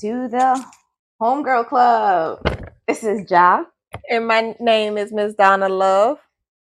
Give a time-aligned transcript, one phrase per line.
[0.00, 0.64] to the
[1.22, 2.40] Homegirl Club.
[2.88, 3.64] This is Ja,
[4.10, 6.18] And my name is Miss Donna Love.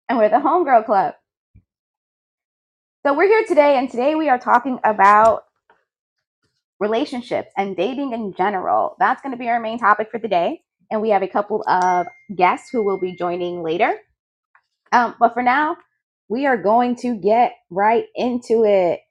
[0.09, 1.15] and we're the Homegirl Club.
[3.05, 5.43] So we're here today, and today we are talking about
[6.79, 8.95] relationships and dating in general.
[9.00, 10.62] That's going to be our main topic for the day.
[10.91, 13.98] And we have a couple of guests who will be joining later.
[14.91, 15.78] Um, but for now,
[16.30, 19.02] we are going to get right into it.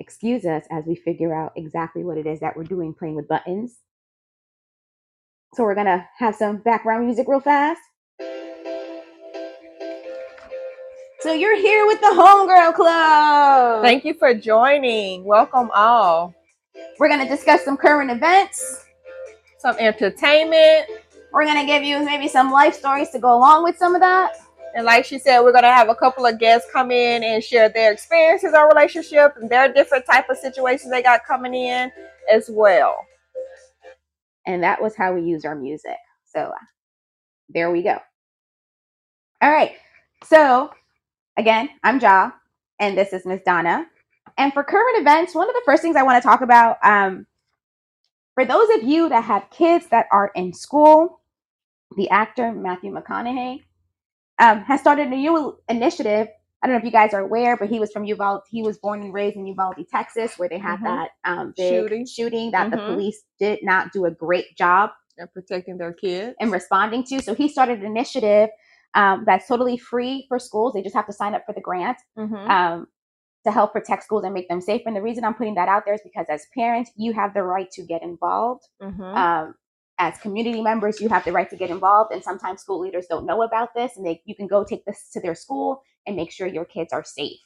[0.00, 3.26] Excuse us as we figure out exactly what it is that we're doing, playing with
[3.28, 3.78] buttons.
[5.54, 7.80] So we're gonna have some background music real fast.
[11.20, 13.82] So you're here with the Homegirl Club.
[13.82, 15.24] Thank you for joining.
[15.24, 16.34] Welcome all.
[17.00, 18.84] we're gonna discuss some current events.
[19.58, 20.86] Some entertainment.
[21.32, 24.32] We're gonna give you maybe some life stories to go along with some of that.
[24.74, 27.68] And like she said, we're gonna have a couple of guests come in and share
[27.68, 31.90] their experiences on relationship and their different type of situations they got coming in
[32.32, 32.96] as well.
[34.46, 35.96] And that was how we used our music.
[36.24, 36.52] So
[37.48, 37.98] there we go.
[39.40, 39.72] All right.
[40.24, 40.70] So
[41.36, 42.32] again, I'm Ja,
[42.80, 43.86] and this is Miss Donna.
[44.36, 47.26] And for current events, one of the first things I want to talk about, um,
[48.34, 51.20] for those of you that have kids that are in school,
[51.96, 53.62] the actor Matthew McConaughey
[54.38, 56.28] um, has started a new initiative.
[56.62, 58.42] I don't know if you guys are aware, but he was from Uvalde.
[58.50, 60.84] He was born and raised in Uvalde, Texas, where they had Mhm.
[60.84, 62.06] that um, big Shooting.
[62.06, 62.86] shooting that the Mhm.
[62.86, 66.36] police did not do a great job And protecting their kids.
[66.40, 67.20] and responding to.
[67.22, 68.50] So he started an initiative
[68.94, 70.72] um, that's totally free for schools.
[70.72, 72.48] They just have to sign up for the grant Mhm.
[72.50, 72.88] um,
[73.44, 74.82] to help protect schools and make them safe.
[74.86, 77.42] And the reason I'm putting that out there is because as parents, you have the
[77.42, 78.66] right to get involved.
[78.82, 79.16] Mhm.
[79.16, 79.54] Um,
[79.98, 82.12] as community members, you have the right to get involved.
[82.12, 85.10] And sometimes school leaders don't know about this, and they you can go take this
[85.12, 87.38] to their school and make sure your kids are safe.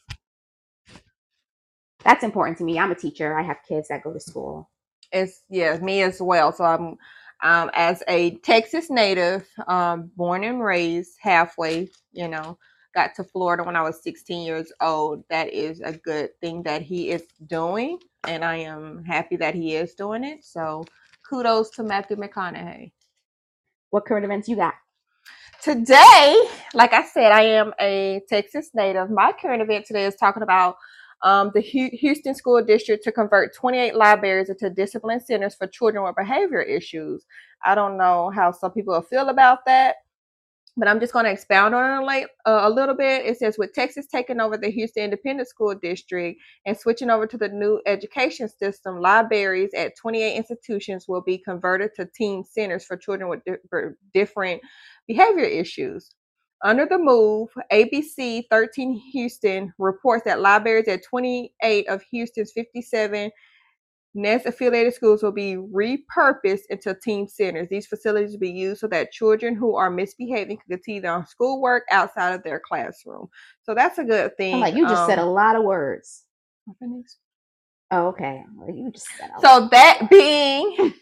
[2.05, 2.79] That's important to me.
[2.79, 3.39] I'm a teacher.
[3.39, 4.71] I have kids that go to school.
[5.13, 6.53] It's yeah, me as well.
[6.53, 6.97] So I'm
[7.43, 12.59] um as a Texas native, um, born and raised halfway, you know,
[12.95, 15.25] got to Florida when I was 16 years old.
[15.31, 19.77] That is a good thing that he is doing, and I am happy that he
[19.77, 20.45] is doing it.
[20.45, 20.85] So
[21.33, 22.93] kudos to Matthew McConaughey.
[23.89, 24.75] What current events you got?
[25.63, 26.43] Today,
[26.75, 29.11] like I said, I am a Texas native.
[29.11, 30.77] My current event today is talking about
[31.23, 36.17] um, the Houston School District to convert 28 libraries into discipline centers for children with
[36.17, 37.25] behavior issues.
[37.65, 39.97] I don't know how some people feel about that,
[40.77, 43.27] but I'm just going to expound on it a, uh, a little bit.
[43.27, 47.37] It says with Texas taking over the Houston Independent School District and switching over to
[47.37, 52.97] the new education system, libraries at 28 institutions will be converted to teen centers for
[52.97, 54.63] children with di- different
[55.07, 56.11] behavior issues.
[56.65, 63.31] Under the move, ABC 13 Houston reports that libraries at 28 of Houston's 57
[64.15, 67.69] NES affiliated schools will be repurposed into team centers.
[67.71, 71.85] These facilities will be used so that children who are misbehaving can continue their schoolwork
[71.91, 73.29] outside of their classroom.
[73.63, 74.55] So that's a good thing.
[74.55, 76.25] I'm like, you just said a Um, lot of words.
[77.91, 78.45] Oh, okay.
[78.57, 79.31] Well, You just said
[79.61, 79.71] lot.
[79.71, 80.95] that being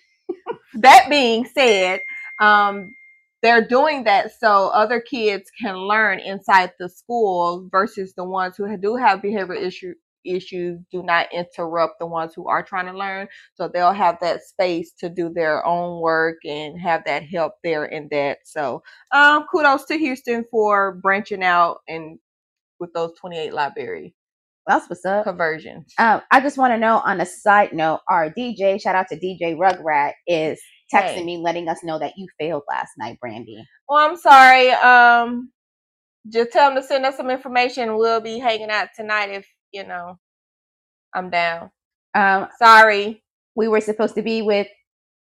[0.75, 2.01] that being said,
[2.41, 2.95] um,
[3.43, 8.77] they're doing that so other kids can learn inside the school versus the ones who
[8.77, 9.95] do have behavior issue
[10.25, 14.43] issues do not interrupt the ones who are trying to learn so they'll have that
[14.43, 18.83] space to do their own work and have that help there in that so
[19.13, 22.19] um kudos to houston for branching out and
[22.81, 24.15] with those 28 library
[24.67, 25.25] That's what's up.
[25.25, 25.87] Conversion.
[25.99, 29.17] Um, I just want to know on a side note, our DJ, shout out to
[29.17, 30.61] DJ Rugrat, is
[30.95, 31.25] texting Hey.
[31.27, 33.65] me letting us know that you failed last night, Brandy.
[33.89, 34.71] Well, I'm sorry.
[34.73, 35.53] Um,
[36.31, 37.97] just tell them to send us some information.
[37.97, 40.19] We'll be hanging out tonight if you know
[41.15, 41.71] I'm down.
[42.15, 43.23] Um, Sorry.
[43.55, 44.69] we were supposed to be with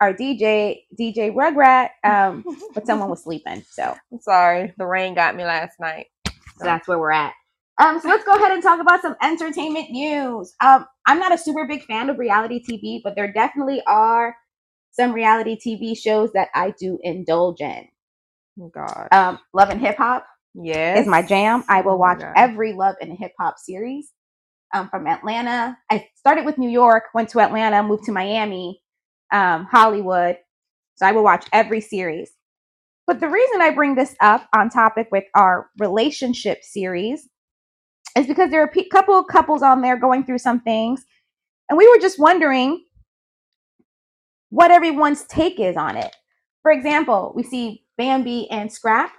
[0.01, 4.73] our DJ, DJ Rugrat, um, but someone was sleeping, so I'm sorry.
[4.77, 6.07] The rain got me last night.
[6.57, 7.33] So that's where we're at.
[7.79, 10.53] Um, so let's go ahead and talk about some entertainment news.
[10.63, 14.35] Um, I'm not a super big fan of reality TV, but there definitely are
[14.91, 17.87] some reality TV shows that I do indulge in.
[18.61, 19.09] Oh, God.
[19.11, 20.25] Um, Love and Hip Hop
[20.55, 21.01] Yes.
[21.01, 21.63] is my jam.
[21.69, 22.35] I will Oh watch God.
[22.35, 24.11] every Love and Hip Hop series.
[24.73, 28.81] Um, from Atlanta, I started with New York, went to Atlanta, moved to Miami,
[29.33, 30.37] um, Hollywood.
[30.95, 32.31] So I will watch every series.
[33.07, 37.27] But the reason I bring this up on topic with our relationship series
[38.15, 41.03] is because there are a couple couples on there going through some things,
[41.69, 42.85] and we were just wondering
[44.49, 46.15] what everyone's take is on it.
[46.61, 49.11] For example, we see Bambi and Scrap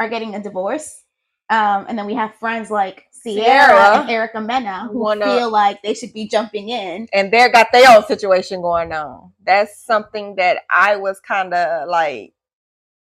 [0.00, 1.03] are getting a divorce.
[1.50, 5.50] Um, and then we have friends like Sierra, Sierra and Erica Mena who wanna- feel
[5.50, 7.06] like they should be jumping in.
[7.12, 9.32] and they got their own situation going on.
[9.44, 12.32] That's something that I was kind of like,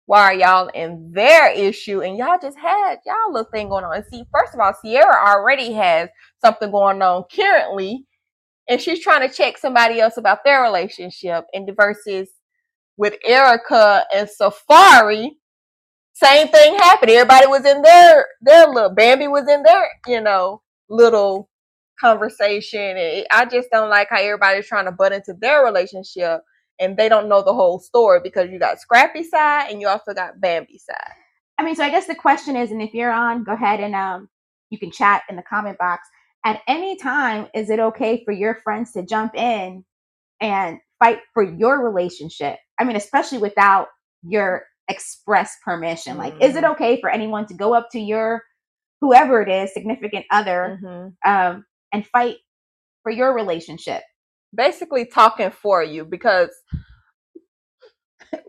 [0.05, 2.01] why are y'all in their issue?
[2.01, 3.95] And y'all just had y'all little thing going on.
[3.95, 6.09] And see, first of all, Sierra already has
[6.43, 8.05] something going on currently,
[8.67, 11.45] and she's trying to check somebody else about their relationship.
[11.53, 12.29] And versus
[12.97, 15.29] with Erica and Safaree,
[16.23, 17.11] same thing happened.
[17.11, 21.49] Everybody was in their their little Bambi was in their, you know, little
[21.99, 22.97] conversation.
[22.97, 26.41] And I just don't like how everybody's trying to butt into their relationship
[26.79, 30.13] and they don't know the whole story because you got Scrappy side and you also
[30.13, 31.13] got Bambi side.
[31.57, 33.93] I mean, so I guess the question is, and if you're on, go ahead and
[33.95, 34.29] um,
[34.69, 36.07] you can chat in the comment box.
[36.45, 39.83] At any time, is it okay for your friends to jump in
[40.39, 42.57] and fight for your relationship?
[42.79, 43.87] I mean, especially without
[44.23, 46.17] your express permission.
[46.17, 46.71] Like, is it Mhm.
[46.73, 48.43] okay for anyone to go up to your
[49.01, 51.31] whoever it is, significant other, Mm-hmm.
[51.31, 52.37] um, and fight
[53.03, 54.03] for your relationship?
[54.55, 56.49] Basically talking for you because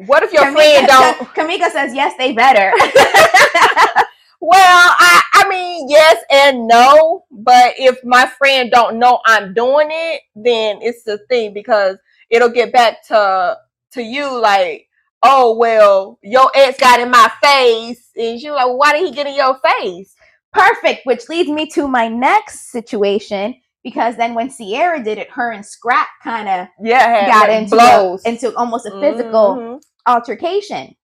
[0.06, 2.72] what if your Kamika, friend don't Kamika says yes, they better.
[4.40, 4.60] Well,
[4.98, 10.22] I I mean yes and no, but if my friend don't know I'm doing it,
[10.36, 11.96] then it's the thing because
[12.31, 13.58] it'll get back to
[13.93, 14.88] to you like,
[15.22, 19.26] oh well, your ex got in my face, and you're like, why did he get
[19.26, 20.14] in your face?
[20.52, 25.52] Perfect, which leads me to my next situation because then when Sierra did it, her
[25.52, 29.81] and Scrap kind of Yeah, got like, into blows a, into almost a physical Mhm.
[30.06, 30.96] altercation.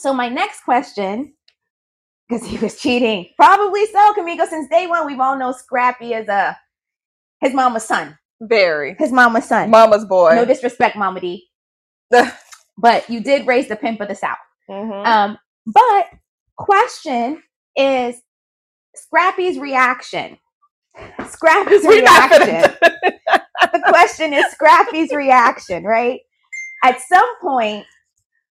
[0.00, 1.34] So my next question,
[2.28, 4.46] because he was cheating, probably so, Kamika.
[4.48, 6.58] Since day one, we've all known Scrappy as a
[7.40, 9.70] his mama's son, very his mama's son.
[9.70, 10.34] mama's boy.
[10.36, 11.48] No disrespect, Momma Dee,
[12.82, 14.36] but you did raise the pimp of the South.
[14.68, 15.06] Mhm.
[15.06, 16.08] Um, but
[16.58, 17.42] question
[17.76, 18.20] is
[18.94, 20.38] Scrappy's reaction.
[21.26, 22.76] Scrappy's We not reaction.
[23.72, 26.20] the question is Scrappy's reaction, right?
[26.84, 27.86] At some point,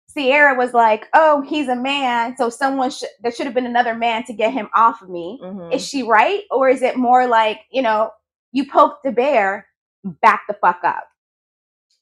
[0.08, 3.94] Sierra was like, "Oh, he's a man, so someone should there should have been another
[3.96, 5.74] man to get him off of me." Mhm.
[5.74, 8.12] Is she right, or is it more like you know,
[8.52, 9.68] you poke the bear,
[10.04, 11.08] back the fuck up?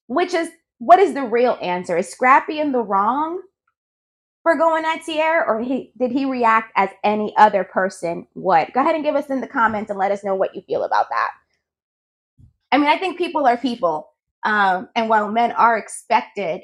[0.07, 0.49] Which is
[0.81, 1.97] what is the real answer?
[1.97, 3.41] Is Scrappy in the wrong
[4.43, 8.73] for going at Sierra, or he, did he react as any other person would?
[8.73, 10.83] Go ahead and give us in the comments and let us know what you feel
[10.83, 11.31] about that.
[12.71, 14.11] I mean, I think people are people,
[14.45, 16.63] um, and while men are expected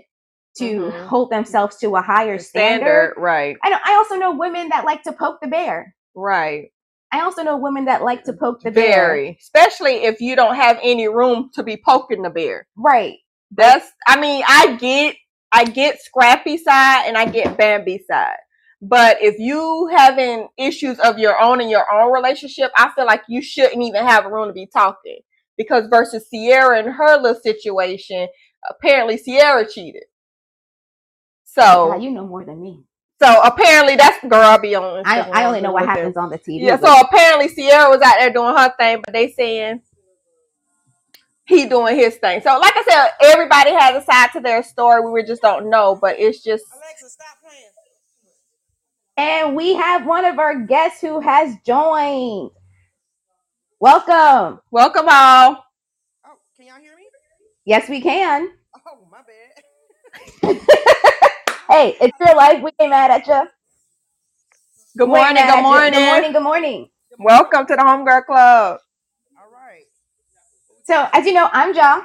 [0.58, 1.08] to Mhm.
[1.10, 3.80] hold themselves to a higher The standard, right, I know.
[3.84, 5.96] I also know women that like to poke the bear.
[6.16, 6.72] right.
[7.12, 9.14] I also know women that like to poke the bear.
[9.40, 12.68] Especially if you don't have any room to be poking the bear.
[12.78, 13.18] Right.
[13.52, 15.16] That's I mean, I get
[15.52, 18.38] I get Scrappy side and I get Bambi side.
[18.82, 23.24] But if you having issues of your own in your own relationship, I feel like
[23.28, 25.20] you shouldn't even have room to be talking.
[25.58, 28.28] Because versus Sierra and her little situation,
[28.70, 30.04] apparently Sierra cheated.
[31.46, 32.84] So God, you know more than me.
[33.20, 35.02] so apparently that's girl I'll be on.
[35.08, 35.98] I, I only know what with them.
[35.98, 36.62] happens on the TV.
[36.62, 39.82] Yeah, so apparently Sierra was out there doing her thing, but they saying
[41.48, 42.42] he doing his thing.
[42.42, 45.10] So like I said, everybody has a side to their story.
[45.12, 47.72] We just don't know, but it's just Alexa, stop playing.
[49.18, 52.52] and we have one of our guests who has joined.
[53.80, 54.62] Welcome.
[54.72, 55.64] welcome all.
[56.26, 57.04] Oh, can y'all hear me?
[57.66, 58.50] Yes, we can.
[58.88, 59.64] Oh, my bad.
[61.70, 62.64] Hey, it's your life.
[62.64, 63.50] We ain't mad at you.
[64.98, 65.92] Good morning, good morning.
[65.94, 66.34] Good morning.
[66.34, 66.90] Good morning.
[67.20, 68.80] Welcome to the Homegirl Club.
[70.88, 72.04] So, as you know, I'm Ja,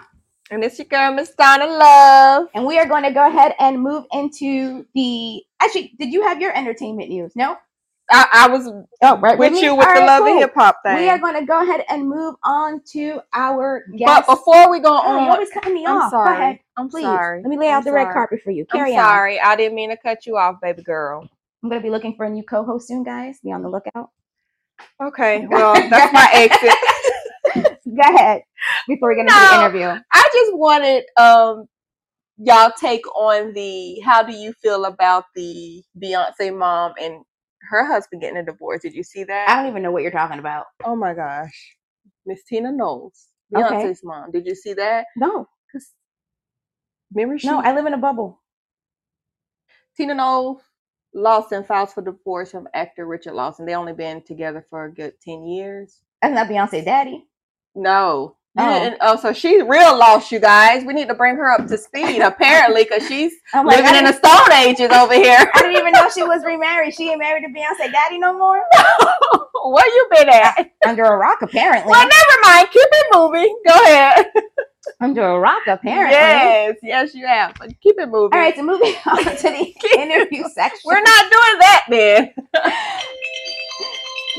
[0.50, 2.48] And it's your girl, Miss Donna Love.
[2.52, 5.40] and we are going to go ahead and move into the.
[5.62, 7.30] Actually, did you have your entertainment news?
[7.36, 7.56] No.
[8.10, 8.68] I, I was
[9.02, 9.62] Oh, right with me?
[9.62, 10.32] you with All the right, love cool.
[10.32, 10.96] and hip hop thing.
[10.96, 14.28] We are going to go ahead and move on to our but guest.
[14.28, 16.10] before we go Oh, you're on, always cutting me I'm off.
[16.10, 16.34] sorry.
[16.36, 17.04] Go ahead, I'm please.
[17.04, 17.42] sorry.
[17.44, 18.66] Let me lay out I'm the red carpet for you.
[18.72, 19.04] I'm Carry on.
[19.04, 19.40] sorry.
[19.40, 21.28] I didn't mean to cut you off, baby girl.
[21.62, 23.38] I'm going to be looking for a new co-host soon, guys.
[23.44, 24.10] Be on the lookout.
[25.02, 26.72] Okay, well, that's my exit.
[27.96, 28.42] Go ahead
[28.88, 29.48] before we get into No.
[29.50, 30.02] the interview.
[30.12, 31.66] I just wanted um
[32.38, 37.24] y'all take on the how do you feel about the Beyonce mom and
[37.70, 38.82] her husband getting a divorce?
[38.82, 39.48] Did you see that?
[39.48, 40.66] I don't even know what you're talking about.
[40.84, 41.76] oh my gosh.
[42.26, 43.84] Miss Tina Knowles, Okay.
[43.84, 44.30] Beyonce's mom.
[44.32, 45.06] Did you see that?
[45.16, 45.88] No, Cause
[47.14, 48.40] remember she no, I live in a bubble.
[49.96, 50.62] Tina Knowles
[51.14, 53.66] Lawson files for divorce from actor Richard Lawson.
[53.66, 56.00] They only been together for a good ten years.
[56.22, 57.26] That's not Beyonce daddy.
[57.74, 58.36] No.
[58.58, 58.94] Oh.
[59.00, 60.84] oh, so she's real lost, you guys.
[60.84, 64.52] We need to bring her up to speed, apparently, because she's living in the Stone
[64.52, 65.38] Ages over here.
[65.54, 66.94] I didn't even know she was remarried.
[66.94, 68.60] She ain't married to Beyonce Daddy no more.
[69.64, 70.58] Where you been at?
[70.58, 71.90] Uh, under a rock, apparently.
[71.90, 72.68] Well, never mind.
[72.70, 73.58] Keep it moving.
[73.66, 74.26] Go ahead.
[75.00, 76.12] Under a rock, apparently.
[76.12, 77.54] Yes, yes, you have.
[77.58, 78.36] But keep it moving.
[78.36, 80.80] All right, so moving on to the interview section.
[80.84, 82.30] We're not doing that man.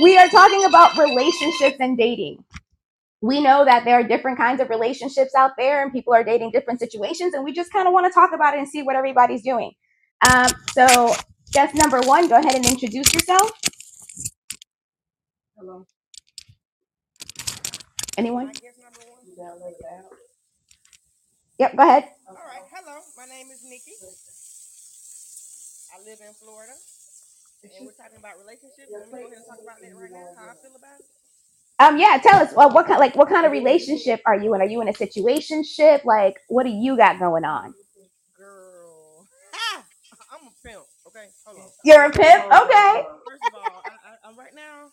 [0.03, 2.43] we are talking about relationships and dating.
[3.23, 6.51] We know that there are different kinds of relationships out there, and people are dating
[6.51, 8.97] different situations, and we just kind of want to talk about it and see what
[8.97, 9.73] everybody's doing.
[10.29, 11.15] Um, so,
[11.53, 13.51] guest number one, go ahead and introduce yourself.
[15.57, 15.87] Hello.
[18.17, 18.47] Anyone?
[18.47, 19.23] Guest number one.
[21.59, 22.09] Yep, go ahead.
[22.27, 22.65] All right.
[22.73, 22.99] Hello.
[23.17, 23.93] My name is Nikki.
[25.95, 26.73] I live in Florida.
[27.63, 28.91] And we're talking about relationships.
[28.91, 30.27] Let me go ahead and talk about that right now.
[30.35, 31.22] How I feel about it.
[31.83, 32.53] Um, yeah, tell us.
[32.55, 34.61] Well, what kind, like, what kind of relationship are you in?
[34.61, 36.05] Are you in a situationship?
[36.05, 37.73] Like, what do you got going on?
[38.37, 39.27] Girl.
[39.53, 39.83] Ah!
[40.33, 40.85] I'm a pimp.
[41.07, 41.27] Okay.
[41.45, 41.69] Hold on.
[41.85, 42.45] You're a pimp.
[42.45, 43.03] Okay.
[43.27, 44.89] First of all, I, I, I'm right now.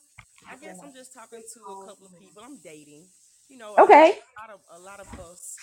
[0.50, 2.42] I guess I'm just talking to a couple of people.
[2.44, 3.06] I'm dating.
[3.48, 3.76] You know.
[3.78, 4.18] Okay.
[4.18, 5.56] A lot of a lot of us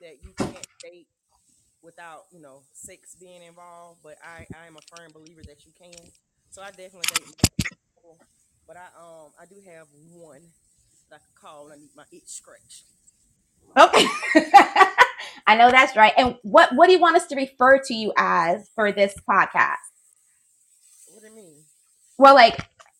[0.00, 1.08] that you can't date
[1.82, 4.00] without you know sex being involved.
[4.02, 6.10] But I I am a firm believer that you can.
[6.50, 7.56] So I definitely date multiple
[7.96, 8.18] people.
[8.66, 10.42] But I um I do have one
[11.10, 12.84] that I could call when I need my itch scratched.
[13.78, 14.06] Okay.
[15.46, 16.14] I know that's right.
[16.16, 19.76] And what what do you want us to refer to you as for this podcast?
[21.06, 21.64] What do you mean,
[22.18, 22.56] Well, like,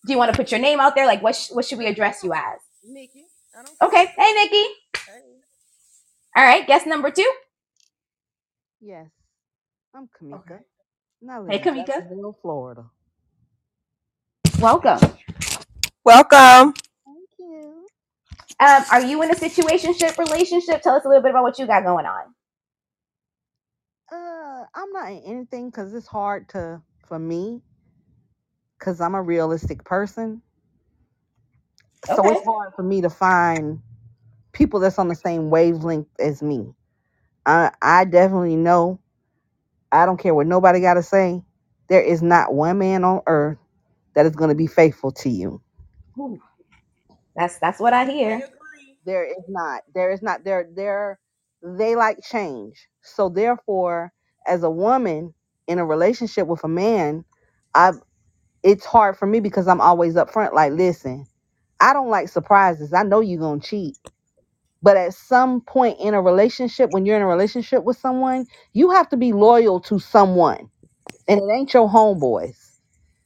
[0.07, 1.07] do you want to put your name out there?
[1.07, 2.61] Like, what sh- what should we address you as?
[2.85, 3.27] Nikki?
[3.59, 3.79] I don't.
[3.83, 4.07] Okay.
[4.19, 4.65] Hey, Nikki.
[5.07, 5.43] Hey.
[6.37, 6.67] All right.
[6.67, 7.31] Guess number two.
[8.81, 9.09] Yes,
[9.95, 10.61] I'm Kamika.
[11.23, 11.87] And I live Hey, in Kamika.
[11.87, 12.87] Jacksonville, Florida.
[14.61, 15.01] Welcome.
[16.07, 16.75] Welcome.
[17.07, 17.87] Thank you.
[18.61, 20.83] Um, are you in a situationship relationship?
[20.83, 22.35] Tell us a little bit about what you got going on.
[24.13, 27.63] Uh, I'm not in anything because it's hard to for me
[28.79, 30.43] because I'm a realistic person.
[32.05, 32.31] So Okay.
[32.31, 33.81] it's hard for me to find
[34.53, 36.75] people that's on the same wavelength as me.
[37.47, 39.01] I I definitely know.
[39.93, 41.43] I don't care what nobody got to say.
[41.89, 43.59] There is not one man on earth
[44.15, 45.63] that is going to be faithful to you.
[46.19, 46.41] Ooh,
[47.37, 48.43] that's that's what I I hear.
[48.45, 48.99] agree.
[49.07, 51.19] there is not there is not there there
[51.63, 52.89] they like change.
[53.03, 54.13] So therefore
[54.47, 55.35] as a woman
[55.69, 57.25] in a relationship with a man
[57.75, 57.93] i
[58.63, 61.27] it's hard for me because i'm always upfront like listen
[61.81, 62.93] i don't like surprises.
[62.95, 63.97] I know you're gonna cheat.
[64.83, 68.91] But at some point in a relationship when you're in a relationship with someone you
[68.91, 70.71] have to be loyal to someone.
[71.29, 72.57] And it ain't your homeboys.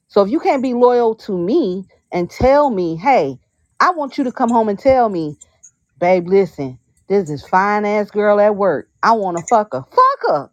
[0.08, 3.38] So if you can't be loyal to me and tell me hey
[3.80, 5.36] i want you to come home and tell me
[6.00, 8.90] babe, listen, this is fine ass girl at work.
[9.02, 9.82] I want to fuck her.
[9.82, 10.50] Fuck her.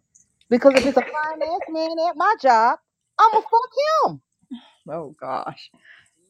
[0.50, 2.78] Because if it's a fine ass man at my job,
[3.18, 4.22] I'ma fuck him.
[4.90, 5.70] Oh gosh.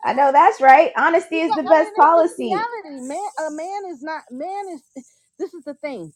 [0.04, 0.92] I know that's right.
[0.97, 2.44] Honesty is the best policy.
[2.44, 3.08] reality.
[3.08, 4.82] Man, a man is not man is
[5.38, 6.12] this is the thing.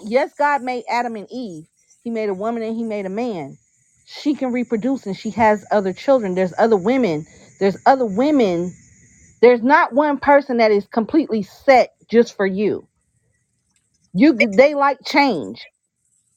[0.00, 1.66] Yes, God made Adam and Eve.
[2.04, 3.58] He made a woman and he made a man.
[4.06, 6.34] She can reproduce and she has other children.
[6.34, 7.26] There's other women.
[7.60, 8.74] There's other women.
[9.42, 12.88] There's not one person that is completely set just for you.
[14.14, 15.66] You they like change.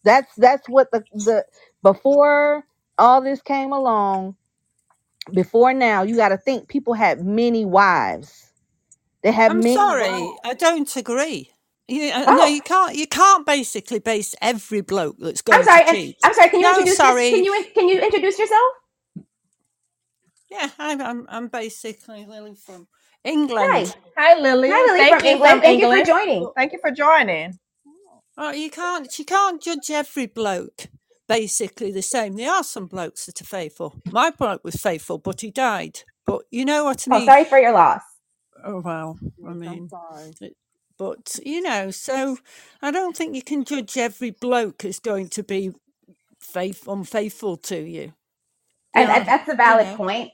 [0.06, 1.46] That's that's what the the
[1.84, 2.66] before
[2.98, 4.36] all this came along,
[5.34, 8.52] before now, you got to think people had many wives.
[9.24, 10.40] They had I'm many sorry, wives.
[10.46, 11.52] I don't agree.
[11.88, 12.96] You, uh, no, Oh, you can't.
[12.96, 15.84] You can't basically base every bloke that's I'm going sorry.
[15.84, 16.18] to and- cheat.
[16.24, 16.50] I'm sorry.
[16.50, 17.30] Can you No, introduce this?
[17.32, 18.74] Can you can you introduce yourself?
[20.54, 21.02] Yeah, I'm.
[21.02, 22.88] I'm, I'm basically Lily from
[23.26, 23.96] England.
[24.18, 24.70] Hi, Lily.
[24.70, 25.44] Hi, Lily Thank from you England.
[25.44, 26.50] from Thank you for joining.
[26.56, 27.60] Thank you for joining.
[27.88, 29.18] Oh, oh you can't.
[29.20, 30.88] You can't judge every bloke
[31.28, 32.36] basically the same.
[32.38, 33.96] There are some blokes that are faithful.
[34.12, 36.02] My bloke was faithful, but he died.
[36.26, 37.26] But you know what I Oh, mean.
[37.26, 38.04] sorry for your loss.
[38.64, 39.92] Oh well, I mean.
[40.42, 40.58] it-
[40.98, 42.38] But you know, so
[42.82, 45.72] I don't think you can judge every bloke as going to be
[46.42, 48.14] faith unfaithful to you.
[48.96, 49.98] And, and are, that's a you valid know.
[49.98, 50.32] point.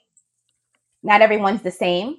[1.04, 2.18] Not everyone's the same.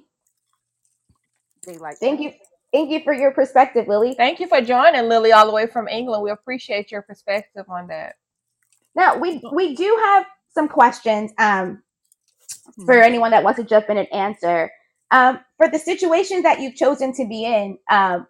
[1.65, 2.21] They like Thank change.
[2.21, 2.31] you.
[2.73, 4.13] Thank you for your perspective, Lily.
[4.15, 6.23] Thank you for joining, Lily, all the way from England.
[6.23, 8.15] We appreciate your perspective on that.
[8.95, 11.83] Now we we do have some questions um,
[12.85, 14.71] for mm, anyone that wants to jump in and answer.
[15.11, 18.27] Um, for the situation that you've chosen to be in, um,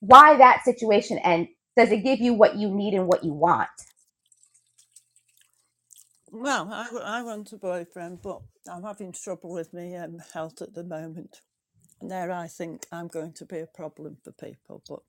[0.00, 3.68] why that situation and does it give you what you need and what you want?
[6.34, 10.74] Well, I, I want a boyfriend, but I'm having trouble with my um, health at
[10.74, 11.42] the moment.
[12.02, 14.82] there I think I'm going to be a problem for people.
[14.88, 15.00] But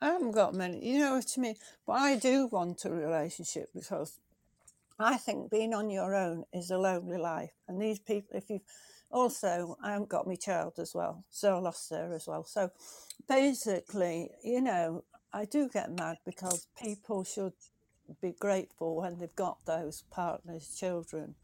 [0.00, 1.56] I haven't got many, you know what I mean?
[1.84, 4.20] But I do want a relationship because
[5.00, 7.50] I think being on your own is a lonely life.
[7.66, 8.62] And these people, if you've
[9.10, 12.44] also, I haven't got my child as well, so I lost her as well.
[12.44, 12.70] So
[13.28, 17.52] basically, you know, I do get mad because people should
[18.22, 21.36] be grateful when they've got those partners, children.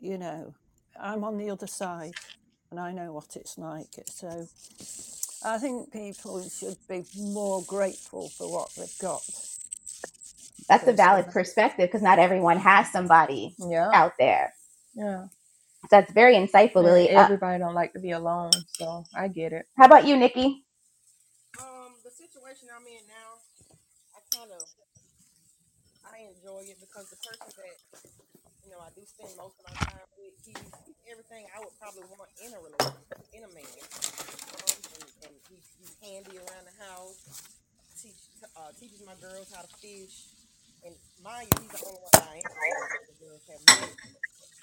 [0.00, 0.54] You know,
[1.00, 2.14] I'm on the other side
[2.70, 3.94] and I know what it's like.
[4.06, 4.48] So
[5.44, 9.22] I think people should be more grateful for what they've got.
[10.68, 13.94] That's a valid perspective because not everyone has somebody Yeah.
[13.94, 14.54] out there.
[14.94, 15.26] Yeah.
[15.84, 17.10] So that's very insightful, Yeah, Lily.
[17.14, 19.66] Uh, Everybody don't like to be alone, so I get it.
[19.76, 20.64] how about you, Nikki?
[21.60, 23.40] Um, the situation I'm in now,
[24.14, 24.68] I kind of
[26.04, 27.76] I enjoy it because the person that
[28.64, 30.56] you know I do spend most of my time with, he's
[31.04, 33.68] everything I would probably want in a relationship, in a man.
[33.68, 37.20] Um, and, and he's, he's handy around the house,
[38.00, 38.16] teach
[38.56, 40.32] uh, teaches my girls how to fish,
[40.88, 42.48] and mind you, he's the only one I ain't.
[42.48, 44.00] The girls have married.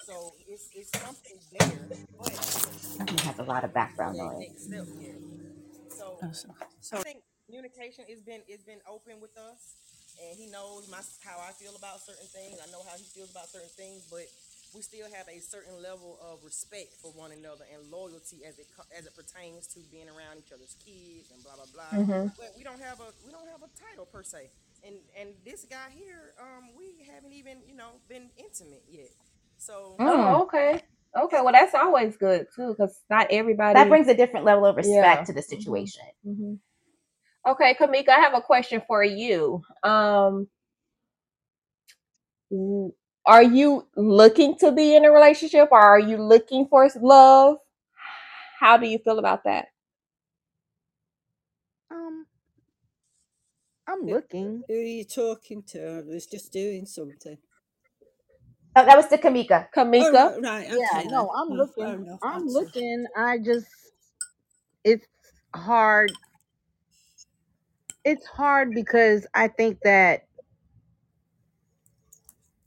[0.06, 1.86] So it's it's something there,
[2.18, 4.50] but He has a lot of background that noise.
[4.50, 5.18] next step yet.
[5.94, 9.74] So Oh, so- I think communication has been has been open with us,
[10.22, 12.58] and he knows my how I feel about certain things.
[12.62, 14.26] I know how he feels about certain things, but
[14.74, 18.66] we still have a certain level of respect for one another and loyalty as it
[18.96, 21.96] as it pertains to being around each other's kids and blah blah blah.
[21.96, 22.28] Mm-hmm.
[22.36, 24.50] But we don't have a we don't have a title per se.
[24.84, 29.10] And and this guy here, um, we haven't even you know been intimate yet.
[29.58, 30.08] So Mm.
[30.08, 30.80] Oh, okay.
[31.16, 33.74] Okay, well that's always good too, because not everybody.
[33.74, 35.24] That brings a different level of respect Yeah.
[35.26, 35.48] to the Mhm.
[35.48, 36.02] situation.
[36.24, 36.54] hmm
[37.46, 39.62] Okay, Kamika, I have a question for you.
[39.82, 40.48] Um,
[42.50, 42.92] w-
[43.26, 47.58] are you looking to be in a relationship, or are you looking for love?
[48.60, 49.68] How do you feel about that?
[51.90, 52.26] Um,
[53.88, 54.14] I'm Yeah.
[54.14, 54.64] looking.
[54.68, 55.98] Who are you talking to?
[55.98, 57.38] I was just doing something.
[58.76, 59.68] Oh, that was to Kamika.
[59.98, 60.34] Oh, Kamika?
[60.42, 61.30] right, right, Yeah, okay no.
[61.36, 61.94] I'm Oh, looking.
[61.94, 62.20] enough.
[62.22, 62.72] I'm That's it.
[62.72, 63.06] looking.
[63.16, 63.66] I just,
[64.84, 65.06] it's
[65.54, 66.18] hard.
[68.06, 70.22] It's hard because I think that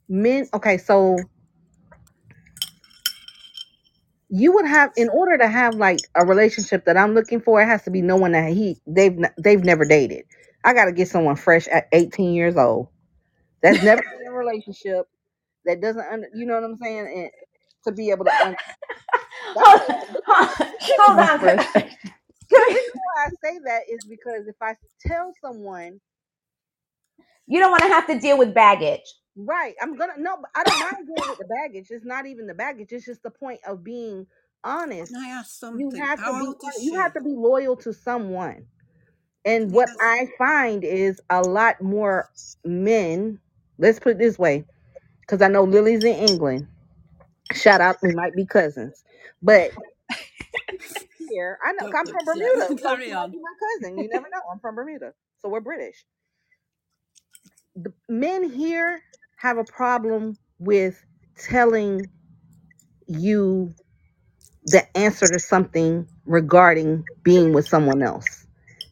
[0.08, 0.48] men.
[0.54, 1.30] Okay, so
[4.30, 7.66] you would have, in order to have like a relationship that I'm looking for, it
[7.66, 10.24] has to be no one that he they've n- they've never dated.
[10.64, 12.88] I got to get someone fresh at 18 years old
[13.62, 15.06] that's never been in a relationship
[15.66, 17.30] that doesn't under, you know what I'm saying, and
[17.86, 18.32] to be able to.
[18.44, 18.56] Un-
[19.56, 20.16] hold, what I'm looking
[20.98, 21.60] hold, hold on.
[22.50, 22.64] Fresh.
[22.68, 22.70] Kamika.
[22.70, 26.00] The reason why I say that is because if I tell someone,
[27.48, 29.02] You don't want to have to deal with baggage.
[29.36, 31.88] right, I'm gonna no, I don't mind dealing with the baggage.
[31.90, 32.92] It's not even the baggage.
[32.92, 34.26] It's just the point of being
[34.64, 35.12] honest.
[35.12, 36.84] Can I ask You have to be old is honest.
[36.84, 38.66] you have to be loyal to someone.
[39.44, 39.88] And Can what?
[40.00, 42.30] I find is a lot more
[42.64, 43.40] men.
[43.78, 44.66] Let's put it this way,
[45.22, 46.68] because I know Lily's in England.
[47.52, 49.04] Shout out, we might be cousins,
[49.42, 49.72] but
[51.30, 51.84] here I know.
[51.94, 53.36] I'm from Bermuda, carry on.
[53.42, 53.54] my
[53.88, 54.00] cousin.
[54.00, 54.40] You never know.
[54.52, 56.04] I'm from Bermuda, so we're British.
[57.76, 59.02] The men here
[59.38, 61.04] have a problem with
[61.38, 62.10] telling
[63.08, 63.74] you
[64.66, 68.46] the answer to something regarding being with someone else.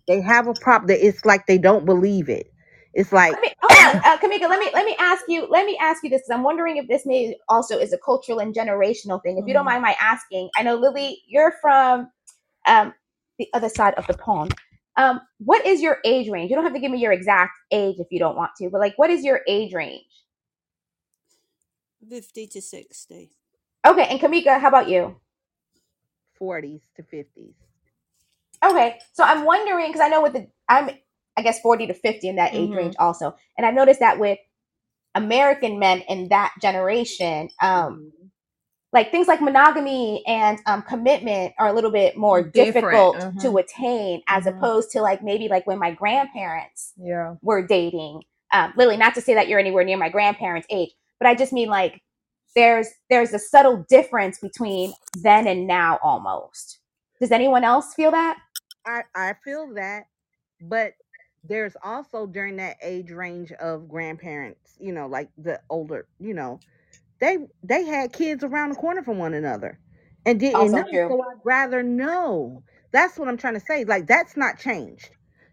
[0.09, 0.89] They have a problem.
[0.89, 2.53] that It's like they don't believe it.
[2.95, 4.49] It's like Let me hold on, uh, Kamika.
[4.51, 5.47] Let me let me ask you.
[5.51, 6.23] Let me ask you this.
[6.33, 9.39] I'm wondering if this may also is a cultural and generational thing.
[9.39, 9.67] If you don't Mhm.
[9.67, 12.11] mind my asking, I know Lily, you're from
[12.69, 12.95] um,
[13.39, 14.55] the other side of the pond.
[14.97, 16.51] Um, what is your age range?
[16.51, 18.81] You don't have to give me your exact age if you don't want to, but
[18.81, 20.05] like, what is your age range?
[22.09, 23.31] 50 to 60.
[23.87, 25.17] Okay, and Kamika, how about you?
[26.41, 27.55] 40s to 50s.
[28.65, 30.91] Okay, so I'm wondering because I know with the I'm
[31.37, 32.77] I guess 40 to 50 in that age Mhm.
[32.77, 34.39] range also, and I've noticed that with
[35.15, 38.13] American men in that generation, um, Mhm.
[38.93, 43.49] Like things like monogamy and um, commitment are a little bit more Different, difficult to
[43.49, 43.59] mhm.
[43.59, 44.49] attain as Mhm.
[44.49, 47.37] opposed to like maybe like when my grandparents Yeah.
[47.43, 48.23] were dating.
[48.53, 51.53] Um, Lily, not to say that you're anywhere near my grandparents' age, but I just
[51.53, 52.03] mean like
[52.57, 56.81] there's there's a subtle difference between then and now almost.
[57.21, 58.39] Does anyone else feel that?
[58.87, 60.05] I I feel that,
[60.61, 60.95] but
[61.45, 66.61] there's also during that age range of grandparents, you know, like the older, you know,
[67.21, 69.79] they they had kids around the corner from one another
[70.27, 70.85] and didn't Also know.
[70.91, 71.09] true.
[71.09, 72.63] So I'd rather know.
[72.93, 73.85] That's what I'm trying to say.
[73.85, 75.11] Like that's not changed.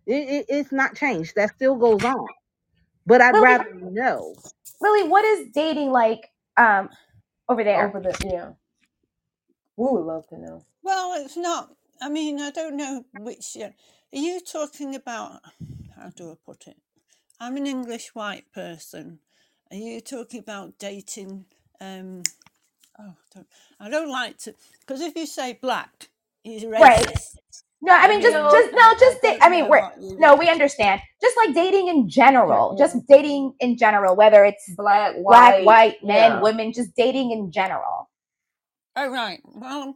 [0.08, 1.36] It, it, it's not changed.
[1.36, 2.28] That still goes on.
[3.06, 4.36] But I'd Lily, rather know.
[4.82, 6.90] Lily, what is dating like um
[7.50, 7.88] over there?
[7.90, 8.52] Over the yeah.
[9.78, 10.66] We would love to know.
[10.84, 13.58] Well, it's not I mean, I don't know which.
[13.58, 13.66] Uh,
[14.14, 15.42] are you talking about?
[15.98, 16.78] How do I put it?
[17.40, 19.20] I'm an English white person.
[19.72, 21.46] Are you talking about dating?
[21.82, 22.24] Um,
[23.00, 23.48] oh, I don't,
[23.82, 26.10] I don't like to because if you say black,
[26.44, 27.06] he's Right.
[27.06, 27.38] racist.
[27.82, 30.50] No, I I mean just mean, just no, just da- I mean we're no, we
[30.50, 31.02] understand.
[31.22, 32.78] Just like dating in general, yeah.
[32.78, 36.42] just dating in general, whether it's Black, black, white, white, men, yeah.
[36.42, 38.10] women, just dating in general.
[38.96, 39.42] Oh right.
[39.46, 39.96] Well,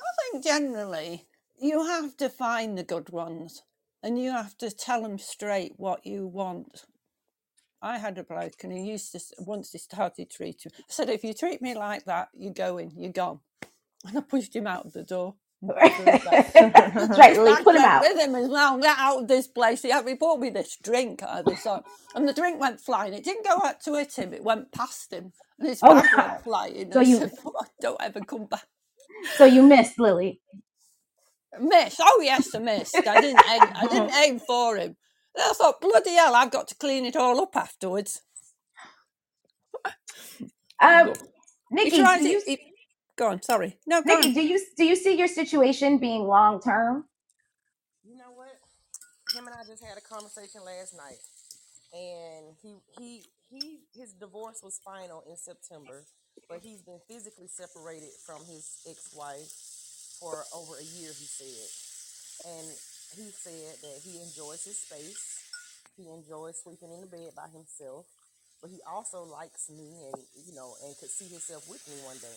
[0.00, 1.26] I think generally
[1.60, 3.62] you have to find the good ones,
[4.02, 6.86] and you have to tell them straight what you want.
[7.82, 10.72] I had a bloke, and he used to once he started treating.
[10.78, 13.40] I said, "If you treat me like that, you go in, you're gone."
[14.06, 15.34] And I pushed him out of the door.
[15.62, 16.52] and threw him back.
[16.54, 17.52] That's right, Lily.
[17.52, 18.02] I Put him out.
[18.02, 18.78] with him as well.
[18.78, 19.82] Get out of this place.
[19.82, 21.82] He, had, he bought me this drink either so,
[22.14, 23.14] and the drink went flying.
[23.14, 24.32] It didn't go out to hit him.
[24.34, 26.26] It went past him, and his Oh bag wow.
[26.28, 26.92] went flying.
[26.92, 27.32] So you said,
[27.80, 28.66] "Don't ever come back."
[29.36, 30.40] so you missed Lily.
[31.60, 31.96] Miss.
[32.00, 32.96] Oh yes, I missed.
[32.96, 33.62] I didn't aim.
[33.74, 34.96] I didn't aim for him.
[35.36, 38.22] And I thought, bloody hell, I've got to clean it all up afterwards.
[40.82, 41.12] Um,
[41.70, 42.28] Nikki, do to.
[42.28, 42.58] you He,
[43.18, 43.42] go on.
[43.42, 43.78] Sorry.
[43.86, 44.34] No, go Nikki, on.
[44.34, 47.06] do you do you see your situation being long term?
[48.04, 48.56] You know what?
[49.34, 51.20] Him and I just had a conversation last night,
[51.92, 56.04] and he he he his divorce was final in September,
[56.48, 59.50] but he's been physically separated from his ex-wife
[60.20, 61.10] for over a year.
[61.12, 61.68] He said,
[62.52, 62.68] and
[63.14, 65.42] he said that he enjoys his space.
[65.96, 68.06] He enjoys sleeping in the bed by himself,
[68.62, 70.16] but he also likes me, and
[70.46, 72.36] you know, and could see himself with me one day.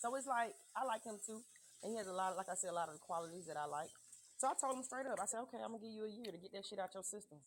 [0.00, 1.40] So it's like I like him too,
[1.82, 3.56] and he has a lot, of, like I said, a lot of the qualities that
[3.56, 3.90] I like.
[4.38, 5.18] So I told him straight up.
[5.22, 7.04] I said, okay, I'm gonna give you a year to get that shit out your
[7.04, 7.38] system.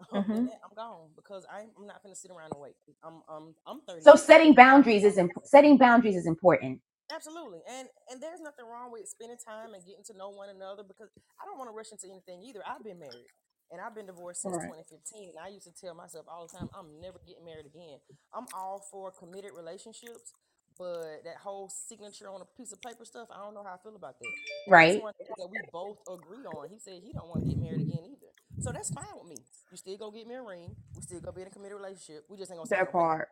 [0.12, 2.76] hmm I'm gone because I'm, I'm not gonna sit around and wait.
[3.04, 6.80] I'm I'm I'm 30 So setting boundaries is imp- setting boundaries is important.
[7.12, 10.82] Absolutely, and and there's nothing wrong with spending time and getting to know one another
[10.82, 11.08] because
[11.40, 12.62] I don't want to rush into anything either.
[12.66, 13.30] I've been married
[13.70, 14.66] and I've been divorced since Right.
[14.66, 17.98] 2015, and I used to tell myself all the time, I'm never getting married again.
[18.34, 20.34] I'm all for committed relationships,
[20.78, 23.82] but that whole signature on a piece of paper stuff, I don't know how I
[23.82, 24.34] feel about that.
[24.74, 25.02] And that's Right.
[25.02, 26.70] one thing that we both agree on.
[26.70, 29.46] He said he don't want to get married again either, so that's fine with me.
[29.70, 30.74] You still go get me a ring.
[30.94, 32.24] We still go be in a committed relationship.
[32.28, 33.14] We just ain't gonna That no paper.
[33.14, 33.28] part.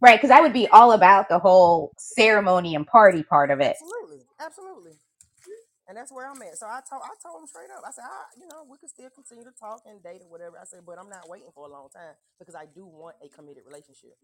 [0.00, 3.76] Right, because I would be all about the whole ceremony and party part of it.
[3.82, 4.92] Absolutely, absolutely.
[5.88, 6.58] And that's where I'm at.
[6.58, 7.84] So I told I told him straight up.
[7.86, 10.56] I said, I, you know, we could still continue to talk and date or whatever.
[10.60, 13.28] I said, but I'm not waiting for a long time because I do want a
[13.28, 14.16] committed relationship.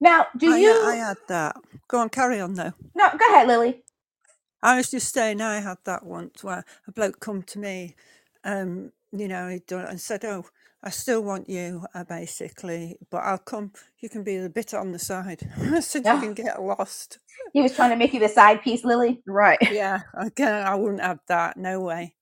[0.00, 0.96] Now, do I, I you?
[0.96, 1.56] had that.
[1.88, 2.74] Go on, carry on though.
[2.96, 3.84] No, go ahead, Lily.
[4.62, 7.96] I was just saying I had that once where a bloke come to me,
[8.44, 10.46] um, you know, he'd done it and said, "Oh,
[10.84, 13.72] I still want you, uh, basically, but I'll come.
[14.00, 17.18] You can be a bit on the side." I said, "You can get lost."
[17.52, 19.22] he was trying to make you the side piece, Lily.
[19.26, 19.58] Right.
[19.72, 21.56] Yeah, again, I wouldn't have that.
[21.56, 22.14] No way.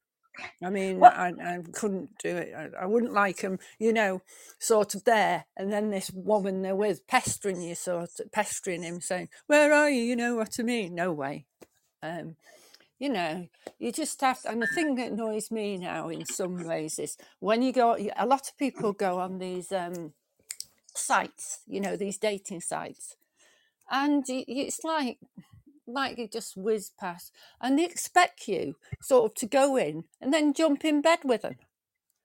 [0.65, 2.55] I mean, I, I couldn't do it.
[2.57, 4.23] I, I wouldn't like him, you know,
[4.59, 9.01] sort of there, and then this woman they're with pestering you, sort of pestering him,
[9.01, 10.95] saying, "Where are you?" You know what I mean?
[10.95, 11.47] No way.
[12.03, 12.37] Um,
[13.03, 13.49] you know,
[13.81, 17.17] you just have to, and the thing that annoys me now in some ways is
[17.41, 20.13] when you go, a lot of people go on these um,
[20.95, 23.17] sites, you know, these dating sites,
[23.91, 25.19] and y- y- it's like,
[25.85, 30.33] like you just whiz past, and they expect you sort of to go in and
[30.33, 31.57] then jump in bed with them.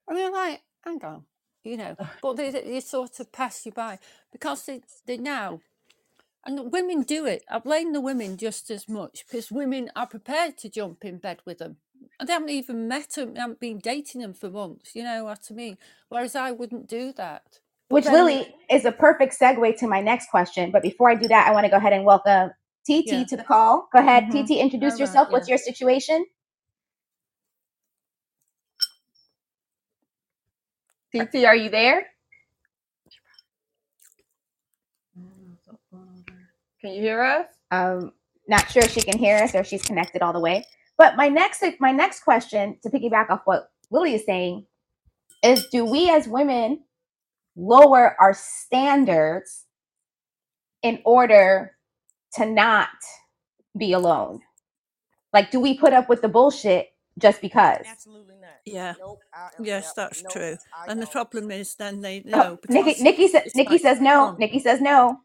[0.08, 1.24] And you're like, hang on,
[1.64, 3.98] you know, but they, they sort of pass you by
[4.32, 5.60] because they, they now
[6.48, 7.46] and the women do it.
[7.52, 11.42] I blame the women just as much because women are prepared to jump in bed
[11.46, 11.78] with them.
[12.20, 15.26] And they haven't even met them, they haven't been dating them for months, you know
[15.26, 15.78] what I mean?
[16.10, 17.60] Whereas I wouldn't do that.
[17.90, 20.72] But Which then, Lily is a perfect segue to my next question.
[20.72, 22.52] But before I do that, I want to go ahead and welcome
[22.86, 23.24] TT yeah.
[23.30, 23.90] to the call.
[23.94, 24.52] Go ahead, hmm TT.
[24.54, 25.30] Introduce All right, yourself.
[25.30, 25.34] yeah.
[25.34, 26.26] What's your situation?
[31.16, 32.08] TT, are you there?
[36.82, 37.48] Can you hear us?
[37.72, 38.14] Um,
[38.48, 40.66] not sure if she can hear us or she's connected all the way.
[40.98, 44.66] But my next my next question to piggyback off what Lily is saying
[45.44, 46.84] is do we as women
[47.58, 49.66] lower our standards
[50.84, 51.74] in order
[52.36, 52.90] to not
[53.78, 54.42] be alone?
[55.34, 57.86] Like do we put up with the bullshit just because?
[57.86, 58.52] Absolutely not.
[58.66, 58.96] Yeah.
[59.00, 59.20] Nope.
[59.60, 60.34] Yes, that's Nope.
[60.34, 60.58] true.
[60.74, 61.12] I And the don't.
[61.12, 64.36] problem is then they Oh, Nikki Nikki says Nikki says no.
[64.40, 65.20] Nikki says no.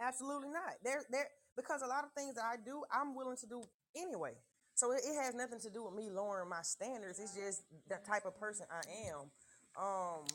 [0.00, 0.76] Absolutely not.
[0.84, 3.64] There, there, because a lot of things that I do, I'm willing to do
[3.96, 4.34] anyway.
[4.74, 7.20] So it, it has nothing to do with me lowering my standards.
[7.20, 9.30] It's just the type of person I am.
[9.78, 10.26] Um,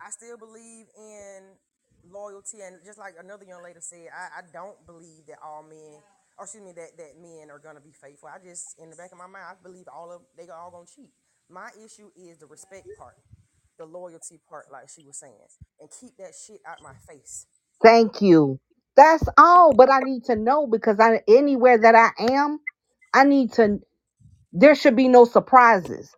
[0.00, 1.56] I still believe in
[2.10, 6.00] loyalty, and just like another young lady said, I, I don't believe that all men
[6.38, 8.28] or excuse me, that that men are gonna be faithful.
[8.28, 10.86] I just in the back of my mind, I believe all of they all gonna
[10.86, 11.12] cheat.
[11.50, 13.16] My issue is the respect part,
[13.78, 15.48] the loyalty part, like she was saying,
[15.80, 17.46] and keep that shit out my face.
[17.82, 18.60] Thank you.
[18.98, 19.74] That's all.
[19.74, 22.60] But I need to know because I anywhere that I am,
[23.14, 23.80] I need to.
[24.52, 26.10] There should be no surprises.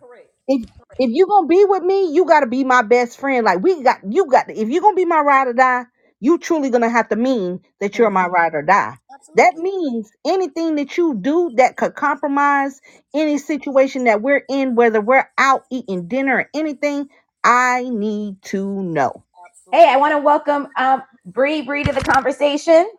[0.00, 0.30] Correct.
[0.48, 0.90] If Correct.
[0.98, 3.44] if you gonna be with me, you gotta be my best friend.
[3.44, 4.50] Like we got, you got.
[4.50, 5.84] If you're gonna be my ride or die,
[6.20, 8.28] you truly gonna have to mean that you're my Mhm.
[8.28, 8.98] ride or die.
[9.36, 9.58] That Absolutely.
[9.58, 12.80] means anything that you do that could compromise
[13.14, 17.08] any situation that we're in, whether we're out eating dinner or anything,
[17.42, 19.24] I need to know.
[19.72, 19.98] Hey, I Absolutely.
[19.98, 22.90] want to welcome um, Bree Bree to the conversation.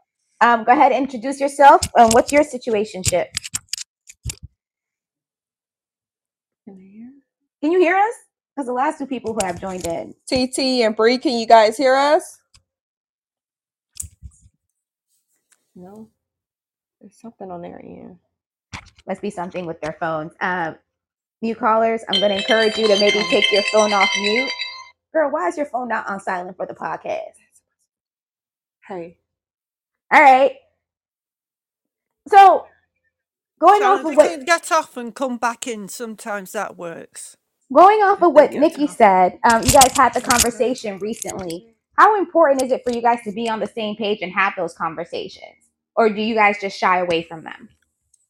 [0.42, 1.82] Um, go ahead and introduce yourself.
[1.98, 3.28] Um, what's your situationship?
[7.62, 8.14] Can you hear us?
[8.56, 10.14] Because the last two people who have joined in.
[10.28, 12.38] TT and Bree, can you guys hear us?
[15.76, 16.10] No.
[17.02, 18.18] There's something on their end.
[19.08, 20.34] Must be something with their phones.
[20.42, 20.78] Um,
[21.42, 24.52] new callers, I'm going to encourage you to maybe take your phone off mute.
[25.14, 27.36] Girl, why is your phone not on silent for the podcast?
[28.88, 29.18] Hey.
[30.14, 30.54] All right.
[32.30, 32.68] So,
[33.62, 37.38] going So off of what get off and come back in, sometimes that works.
[37.74, 38.98] going off of what Nikki off.
[38.98, 41.76] said, um, you guys had the conversation recently.
[41.98, 44.54] How important is it for you guys to be on the same page and have
[44.58, 45.70] those conversations?
[45.96, 47.70] Or do you guys just shy away from them?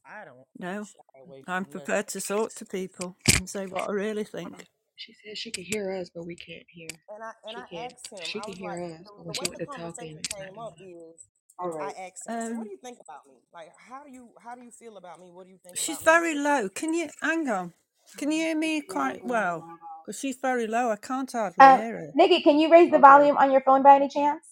[0.06, 3.94] I don't No, shy away I'm prepared to talk to people and say what I
[3.94, 4.66] really think.
[4.98, 6.90] She said she could hear us, but we can't hear.
[7.10, 7.90] And I and She I can.
[7.90, 8.20] asked him.
[8.22, 9.62] She I can was hear like, us, the, but the when she way went the
[9.62, 10.82] to talking, conversation it's not came up going.
[10.82, 11.28] is
[11.60, 11.96] All I right.
[12.08, 12.36] asked him.
[12.38, 13.36] I said, "What Um, do you think about me?
[13.54, 15.32] Like, how do you how do you feel about me?
[15.32, 16.70] What do you think she's about me?" very low.
[16.70, 17.74] Can you hang on?
[18.18, 19.66] Can you hear me quite well?
[20.06, 20.92] Because she's very low.
[20.92, 22.16] I can't hardly Uh, hear her.
[22.16, 23.00] Nikki, can you raise the Okay.
[23.00, 24.44] volume on your phone by any chance?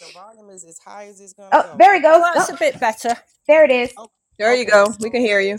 [0.00, 1.78] The volume is as high as it's gonna Oh, go.
[1.78, 2.20] there we go.
[2.20, 3.16] Oh, that's Oh, a bit better.
[3.48, 3.94] there it is.
[3.96, 4.66] Oh, There you okay.
[4.66, 4.94] go.
[5.00, 5.58] We can hear you.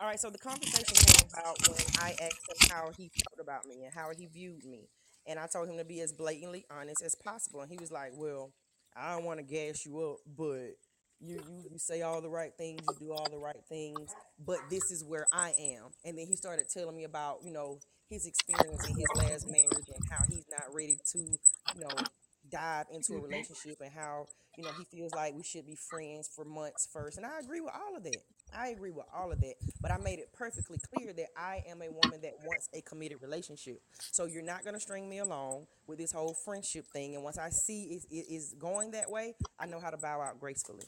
[0.00, 0.20] All right.
[0.20, 3.94] So the conversation came about when I asked him how he felt about me and
[3.94, 4.88] how he viewed me,
[5.26, 7.60] and I told him to be as blatantly honest as possible.
[7.62, 8.52] And he was like, "Well,
[8.96, 10.76] I don't want to gas you up, but
[11.20, 14.58] you, you you say all the right things, you do all the right things, but
[14.68, 17.78] this is where I am." And then he started telling me about you know
[18.10, 22.06] his experience in his last marriage and how he's not ready to you know
[22.50, 26.28] dive into a relationship and how you know he feels like we should be friends
[26.34, 27.16] for months first.
[27.16, 28.22] And I agree with all of that.
[28.54, 29.54] I agree with all of that.
[29.80, 33.22] But I made it perfectly clear that I am a woman that wants a committed
[33.22, 33.80] relationship.
[34.12, 37.14] So you're not gonna string me along with this whole friendship thing.
[37.14, 40.20] And once I see it, it is going that way, I know how to bow
[40.20, 40.84] out gracefully.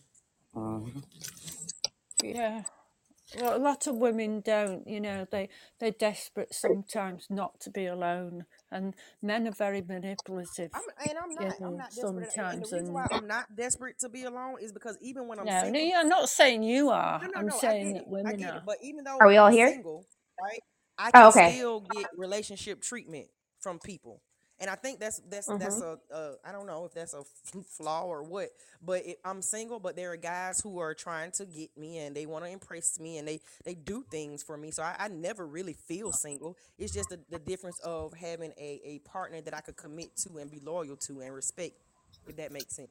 [0.54, 1.00] Mm-hmm.
[2.22, 2.62] Yeah.
[3.40, 7.86] Well, a lot of women don't, you know, they, they're desperate sometimes not to be
[7.86, 8.46] alone.
[8.70, 11.56] And men are very manipulative, I'm, and I'm you not.
[11.64, 12.30] I'm know, not desperate.
[12.36, 12.72] And, and the sometimes.
[12.72, 15.70] reason And why I'm not desperate to be alone is because even when I'm no,
[15.70, 17.22] no, single, I'm not saying you are.
[17.22, 17.62] No, no, I'm no.
[17.66, 18.04] I saying get that.
[18.24, 18.54] I women get it.
[18.54, 18.64] are.
[18.66, 19.68] But even though Are we all I'm here?
[19.68, 20.06] single,
[20.40, 20.62] right,
[20.98, 21.56] I Oh, can okay.
[21.56, 23.28] still get relationship treatment
[23.60, 24.22] from people,
[24.60, 25.82] and I think that's that's that's Mm-hmm.
[25.82, 27.22] a, a I don't know if that's a
[27.64, 28.50] flaw or what,
[28.84, 32.16] but it, I'm single, but there are guys who are trying to get me and
[32.16, 35.08] they want to impress me and they they do things for me, so I, I
[35.08, 36.56] never really feel single.
[36.78, 40.38] It's just the, the difference of having a a partner that I could commit to
[40.38, 41.74] and be loyal to and respect,
[42.26, 42.90] if that makes sense.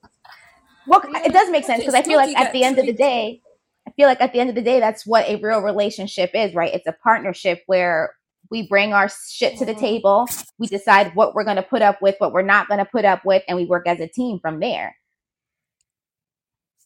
[0.85, 2.93] Well, Yeah, it does make sense because I feel like at the end of the
[2.93, 3.41] day,
[3.87, 6.53] I feel like at the end of the day, that's what a real relationship is,
[6.55, 6.73] right?
[6.73, 8.13] It's a partnership where
[8.51, 10.27] we bring our shit to the table,
[10.59, 13.05] we decide what we're going to put up with, what we're not going to put
[13.05, 14.95] up with, and we work as a team from there.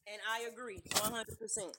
[0.08, 1.39] And I agree, 100.
[1.39, 1.78] percent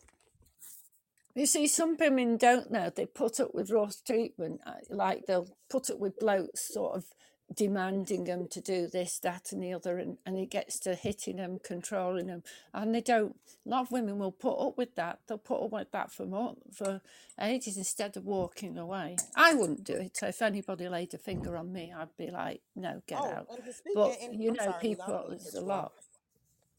[1.34, 2.90] You see, some women don't know.
[2.94, 4.60] They put up with rough treatment.
[4.66, 7.06] uh, Like they'll put up with blokes sort of
[7.54, 11.36] demanding them to do this, that, and the other, and, and it gets to hitting
[11.36, 12.42] them, controlling them.
[12.74, 13.36] And they don't.
[13.66, 15.20] A lot of women will put up with that.
[15.28, 17.00] They'll put up with that for more, for
[17.40, 19.16] ages instead of walking away.
[19.36, 20.16] I wouldn't do it.
[20.16, 23.48] So if anybody laid a finger on me, I'd be like, no, get Oh, out.
[23.50, 25.54] and to speak, But and, and you I'm know, sorry, people, don't mean to there's
[25.54, 25.92] a lot.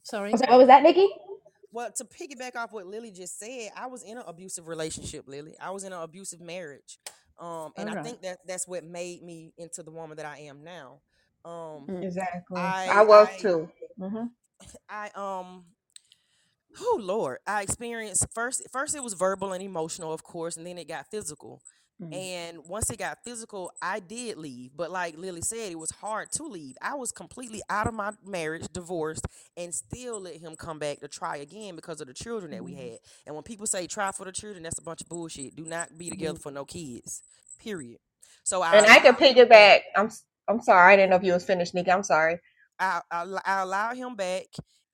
[0.04, 0.32] Sorry.
[0.32, 1.08] I'm sorry, what was that, Nikki?
[1.72, 5.56] Well, to piggyback off what Lily just said, I was in an abusive relationship, Lily.
[5.62, 7.00] I was in an abusive marriage.
[7.40, 10.64] Um, and I think that that's what made me into the woman that I am
[10.64, 11.02] now.
[11.46, 12.04] Um, Mm.
[12.04, 12.76] Exactly.
[12.88, 13.70] I I was I too.
[14.00, 14.26] hmm
[14.90, 15.66] I um
[16.80, 20.78] oh Lord, I experienced first first it was verbal and emotional, of course, and then
[20.78, 21.62] it got physical.
[22.04, 22.12] Mm.
[22.12, 24.72] And once it got physical, I did leave.
[24.76, 26.76] But like Lily said, it was hard to leave.
[26.82, 31.08] I was completely out of my marriage, divorced, and still let him come back to
[31.10, 33.00] try again because of the children that we had.
[33.28, 35.56] And when people say try for the children, that's a bunch of bullshit.
[35.56, 37.24] Do not be together for no kids.
[37.60, 38.00] Period.
[38.44, 39.50] So I And I can allowed him back.
[39.50, 39.82] piggyback.
[39.96, 40.10] I'm
[40.48, 40.94] I'm sorry.
[40.94, 41.92] I didn't know if you was finished, Nikki.
[41.92, 42.40] I'm sorry.
[42.80, 44.46] I, I I allowed him back,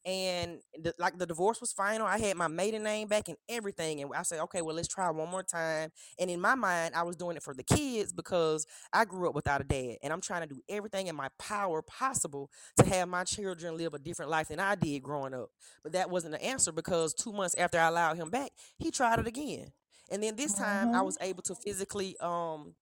[0.06, 2.08] and the, like the divorce was final.
[2.08, 5.10] I had my maiden name back and everything, and I said, okay, well, let's try
[5.10, 5.92] one more time.
[6.20, 9.36] And in my mind, I was doing it for the kids because I grew up
[9.36, 13.08] without a dad, and I'm trying to do everything in my power possible to have
[13.10, 15.50] my children live a different life than I did growing up.
[15.84, 19.20] But that wasn't the answer because two months after I allowed him back, he tried
[19.20, 19.68] it again.
[20.12, 21.04] And then this time, I Mhm.
[21.04, 22.76] was able to physically um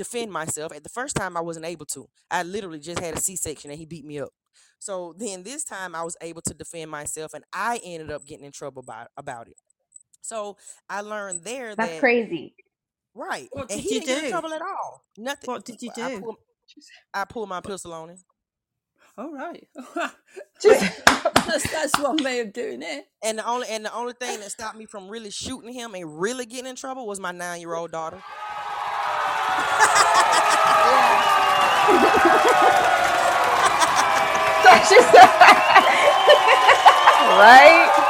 [0.00, 0.72] defend myself.
[0.72, 2.08] At the first time, I wasn't able to.
[2.30, 4.30] I literally just had a C section and he beat me up.
[4.78, 8.46] So then this time, I was able to defend myself, and I ended up getting
[8.46, 9.56] in trouble about about it.
[10.22, 10.56] So
[10.88, 12.54] I learned there That's that crazy.
[13.14, 15.04] right, What and did he you didn't get in trouble at all.
[15.18, 15.48] Nothing.
[15.50, 16.36] What did you I pulled,
[17.14, 18.18] I pulled my pistol on him.
[19.18, 19.68] All right.
[20.62, 21.04] Just-
[21.46, 23.06] that's, that's one way of doing it.
[23.24, 26.20] And the only and the only thing that stopped me from really shooting him and
[26.20, 28.22] really getting in trouble was my nine year old daughter.
[34.64, 35.14] That's just
[37.18, 38.06] right.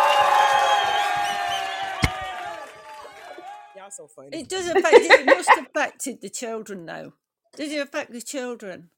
[3.76, 4.28] Y'all so funny.
[4.38, 4.94] It does affect.
[4.98, 7.14] It must have affected the children, though.
[7.56, 8.90] Did it affect the children?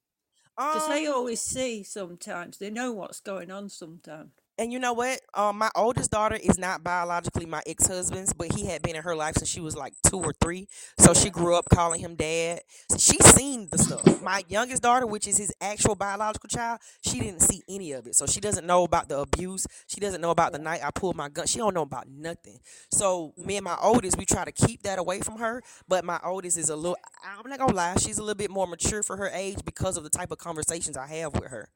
[0.56, 2.58] Because they Um, always see sometimes.
[2.58, 4.30] They know what's going on sometimes.
[4.62, 5.20] And you know what?
[5.35, 9.03] Um, my oldest daughter is not biologically my ex husband's, but he had been in
[9.03, 10.68] her life since she was like two or three.
[11.01, 12.61] So she grew up calling him dad.
[12.88, 14.22] So she's seen the stuff.
[14.22, 18.14] My youngest daughter, which is his actual biological child, she didn't see any of it.
[18.14, 19.66] So she doesn't know about the abuse.
[19.88, 21.48] She doesn't know about the night I pulled my gun.
[21.48, 22.61] She don't know about nothing.
[22.92, 25.64] So me and my oldest, we try to keep that away from her.
[25.88, 26.98] But my oldest is a little.
[27.25, 30.05] I'm not gonna lie, she's a little bit more mature for her age because of
[30.05, 31.68] the type of conversations I have with her.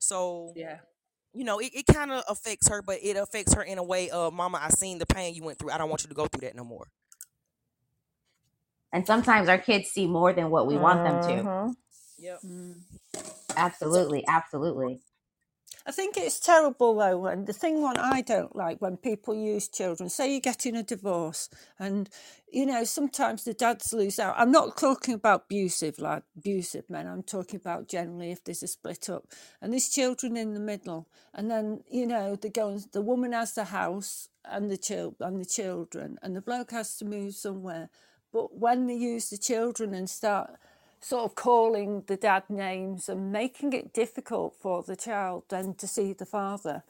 [0.00, 0.78] So Yeah.
[1.34, 4.10] You know, it, it kind of affects her, but it affects her in a way
[4.10, 5.70] of, Mama, I seen the pain you went through.
[5.70, 6.88] I don't want you to go through that no more.
[8.92, 11.44] And sometimes our kids see more than what we want them to.
[11.44, 11.76] Mhm.
[12.18, 12.40] Yep.
[12.44, 12.82] Mm.
[13.56, 15.00] Absolutely, absolutely.
[15.84, 19.66] I think it's terrible though, and the thing one I don't like when people use
[19.68, 20.08] children.
[20.08, 22.08] Say you're getting a divorce, and
[22.50, 24.34] you know sometimes the dads lose out.
[24.38, 27.08] I'm not talking about abusive lad, abusive men.
[27.08, 29.26] I'm talking about generally if there's a split up,
[29.60, 32.78] and there's children in the middle, and then you know the go.
[32.92, 36.96] The woman has the house and the child and the children, and the bloke has
[36.98, 37.90] to move somewhere.
[38.32, 40.52] But when they use the children and start
[41.02, 45.86] sort of calling the dad names and making it difficult for the child then to
[45.86, 46.84] see the father.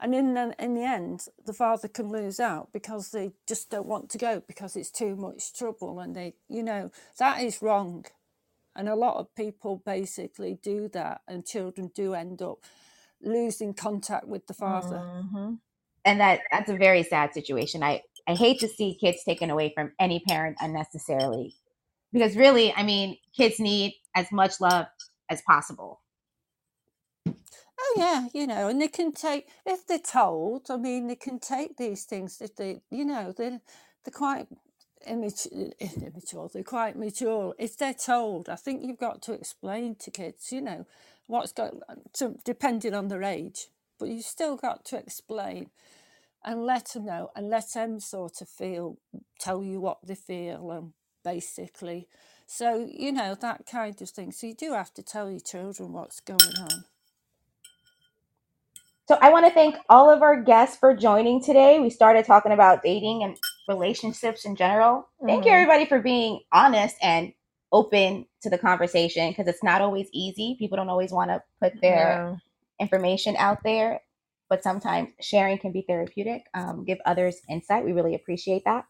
[0.00, 3.86] And in the, in the end, the father can lose out because they just don't
[3.86, 6.00] want to go because it's too much trouble.
[6.00, 8.06] And they, you know, that is wrong.
[8.74, 12.58] And a lot of people basically do that, and children do end up
[13.20, 14.98] losing contact with the father.
[14.98, 15.58] Mhm.
[16.04, 17.82] And that that's a very sad situation.
[17.82, 21.56] I I hate to see kids taken away from any parent unnecessarily.
[22.12, 24.86] Because really, I mean, kids need as much love
[25.30, 26.00] as possible.
[27.80, 30.66] Oh yeah, you know, and they can take if they're told.
[30.70, 33.60] I mean, they can take these things if they, you know, they're
[34.04, 34.48] they're quite
[35.06, 35.72] immature.
[35.80, 38.48] immature they're quite mature if they're told.
[38.48, 40.86] I think you've got to explain to kids, you know,
[41.26, 41.80] what's going
[42.14, 43.68] to depending on their age,
[43.98, 45.70] but you've still got to explain
[46.44, 48.98] and let them know and let them sort of feel,
[49.40, 50.92] tell you what they feel, and
[51.24, 52.08] basically.
[52.46, 54.32] So you know that kind of thing.
[54.32, 56.84] So you do have to tell your children what's going on.
[59.08, 61.80] So I want to thank all of our guests for joining today.
[61.80, 63.36] We started talking about dating and
[63.68, 65.08] relationships in general.
[65.26, 65.54] Thank you Mhm.
[65.54, 67.32] everybody for being honest and
[67.72, 70.56] open to the conversation because it's not always easy.
[70.58, 72.40] People don't always want to put their No.
[72.80, 74.02] information out there,
[74.50, 76.44] but sometimes sharing can be therapeutic.
[76.54, 77.84] Um, give others insight.
[77.86, 78.86] We really appreciate that.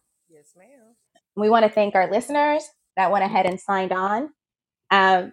[1.39, 1.51] Yes, ma'am.
[1.51, 2.65] We want to thank our listeners
[2.97, 4.31] that went ahead and signed on.
[4.91, 5.33] Um,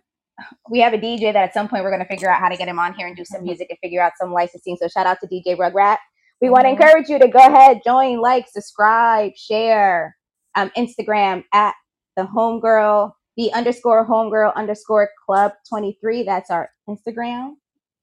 [0.69, 2.57] we have a DJ that at some point we're going to figure out how to
[2.57, 4.77] get him on here and do some music and figure out some licensing.
[4.81, 5.97] So shout out to DJ Rugrat.
[6.41, 6.71] We want to Mhm.
[6.71, 10.15] encourage you to go ahead, join, like, subscribe, share.
[10.55, 11.75] Um, Instagram at
[12.17, 16.23] the homegirl, the underscore homegirl underscore club 23.
[16.23, 17.55] That's our Instagram.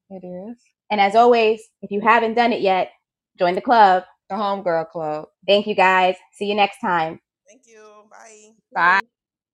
[0.09, 0.57] It is
[0.91, 2.91] And as always, if you haven't done it yet,
[3.39, 4.05] join the club.
[4.29, 5.27] the homegirl club.
[5.47, 6.15] Thank you guys.
[6.33, 7.19] See you next time.
[7.47, 7.92] Thank you.
[8.13, 8.53] Bye.
[8.73, 9.01] Bye.